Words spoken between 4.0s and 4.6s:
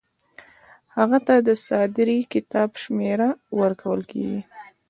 کیږي.